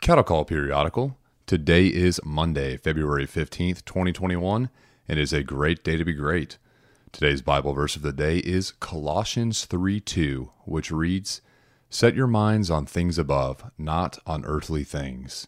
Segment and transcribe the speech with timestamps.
[0.00, 1.18] Cattle Call Periodical.
[1.44, 4.70] Today is Monday, February 15th, 2021,
[5.06, 6.56] and it is a great day to be great.
[7.12, 11.42] Today's Bible verse of the day is Colossians 3 2, which reads,
[11.90, 15.46] Set your minds on things above, not on earthly things.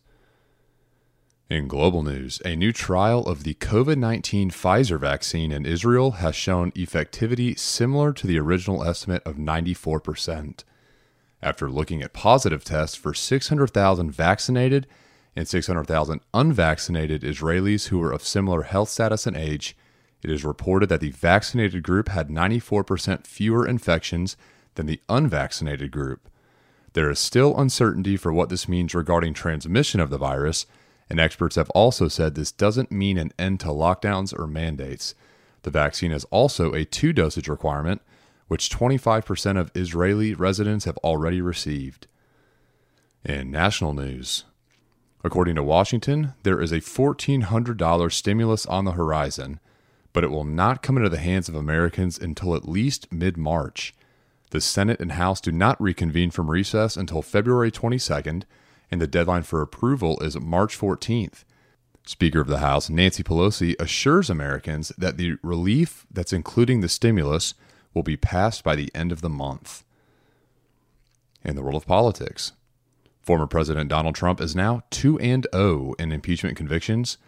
[1.49, 6.37] In global news, a new trial of the COVID 19 Pfizer vaccine in Israel has
[6.37, 10.63] shown effectivity similar to the original estimate of 94%
[11.43, 14.87] after looking at positive tests for 600,000 vaccinated
[15.35, 19.77] and 600,000 unvaccinated Israelis who were of similar health status and age,
[20.23, 24.37] it is reported that the vaccinated group had 94% fewer infections
[24.75, 26.29] than the unvaccinated group.
[26.93, 30.67] There is still uncertainty for what this means regarding transmission of the virus,
[31.11, 35.15] and experts have also said this doesn't mean an end to lockdowns or mandates.
[35.63, 38.03] The vaccine is also a two dosage requirement,
[38.53, 42.07] which 25% of Israeli residents have already received.
[43.25, 44.45] In national news,
[45.25, 49.59] according to Washington, there is a $1,400 stimulus on the horizon,
[50.13, 53.95] but it will not come into the hands of Americans until at least mid March.
[54.51, 58.43] The Senate and House do not reconvene from recess until February 22nd,
[58.91, 61.45] and the deadline for approval is March 14th.
[62.05, 67.55] Speaker of the House Nancy Pelosi assures Americans that the relief that's including the stimulus
[67.95, 69.85] will be passed by the end of the month.
[71.45, 72.53] In the world of politics,
[73.21, 77.19] former President Donald Trump is now 2 and 0 in impeachment convictions.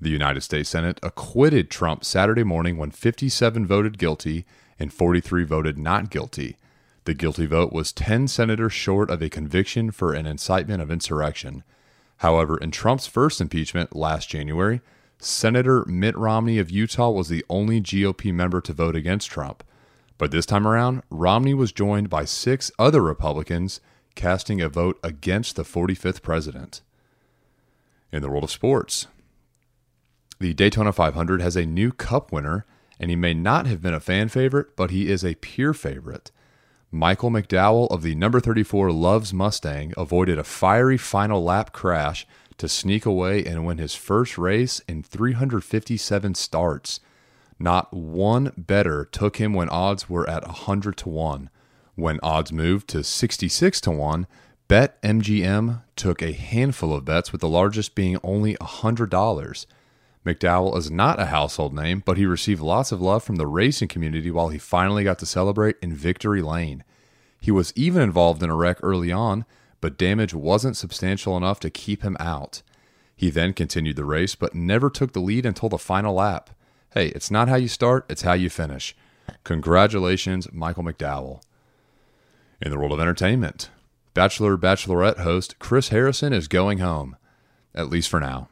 [0.00, 4.44] The United States Senate acquitted Trump Saturday morning when 57 voted guilty
[4.78, 6.58] and 43 voted not guilty.
[7.04, 11.64] The guilty vote was 10 senators short of a conviction for an incitement of insurrection.
[12.18, 14.80] However, in Trump's first impeachment last January,
[15.18, 19.64] Senator Mitt Romney of Utah was the only GOP member to vote against Trump.
[20.22, 23.80] But this time around, Romney was joined by six other Republicans
[24.14, 26.80] casting a vote against the 45th president.
[28.12, 29.08] In the world of sports,
[30.38, 32.64] the Daytona 500 has a new cup winner,
[33.00, 36.30] and he may not have been a fan favorite, but he is a pure favorite.
[36.92, 42.68] Michael McDowell of the number 34 Loves Mustang avoided a fiery final lap crash to
[42.68, 47.00] sneak away and win his first race in 357 starts.
[47.62, 51.48] Not one better took him when odds were at 100 to 1.
[51.94, 54.26] When odds moved to 66 to 1,
[54.68, 59.66] BetMGM took a handful of bets, with the largest being only $100.
[60.26, 63.86] McDowell is not a household name, but he received lots of love from the racing
[63.86, 66.82] community while he finally got to celebrate in victory lane.
[67.40, 69.44] He was even involved in a wreck early on,
[69.80, 72.62] but damage wasn't substantial enough to keep him out.
[73.14, 76.50] He then continued the race, but never took the lead until the final lap.
[76.94, 78.94] Hey, it's not how you start, it's how you finish.
[79.44, 81.40] Congratulations, Michael McDowell.
[82.60, 83.70] In the world of entertainment,
[84.12, 87.16] Bachelor Bachelorette host Chris Harrison is going home,
[87.74, 88.50] at least for now.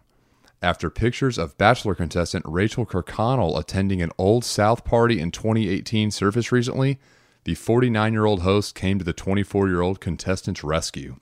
[0.62, 6.50] After pictures of Bachelor contestant Rachel Kirkconnell attending an Old South party in 2018 surfaced
[6.50, 6.98] recently,
[7.44, 11.16] the 49 year old host came to the 24 year old contestant's rescue.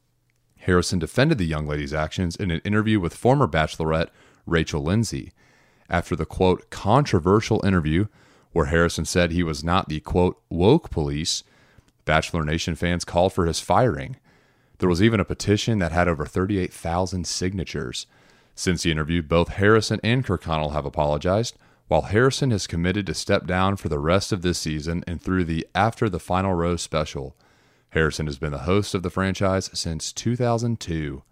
[0.58, 4.10] Harrison defended the young lady's actions in an interview with former Bachelorette
[4.46, 5.32] Rachel Lindsay
[5.88, 8.06] after the quote controversial interview
[8.52, 11.44] where Harrison said he was not the quote woke police,
[12.04, 14.16] Bachelor Nation fans called for his firing.
[14.78, 18.06] There was even a petition that had over 38,000 signatures.
[18.54, 21.56] Since the interview, both Harrison and Kirkconnell have apologized,
[21.88, 25.44] while Harrison has committed to step down for the rest of this season and through
[25.44, 27.34] the After the Final Rose special.
[27.90, 31.22] Harrison has been the host of the franchise since 2002.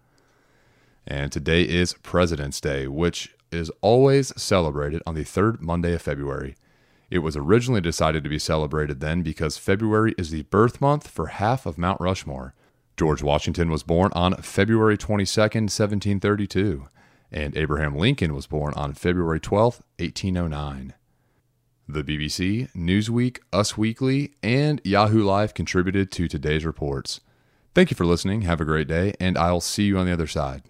[1.05, 6.55] And today is President's Day, which is always celebrated on the third Monday of February.
[7.09, 11.27] It was originally decided to be celebrated then because February is the birth month for
[11.27, 12.53] half of Mount Rushmore.
[12.97, 16.87] George Washington was born on February 22, 1732,
[17.31, 20.93] and Abraham Lincoln was born on February 12, 1809.
[21.87, 27.21] The BBC, Newsweek, Us Weekly, and Yahoo Live contributed to today's reports.
[27.73, 28.41] Thank you for listening.
[28.41, 30.63] Have a great day, and I'll see you on the other side.